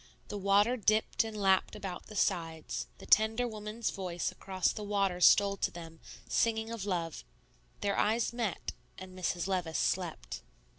[0.29, 5.21] The water dipped and lapped about the sides; the tender woman's voice across the water
[5.21, 7.23] stole to them, singing of love;
[7.81, 9.45] their eyes met and Mrs.
[9.45, 10.41] Levice slept.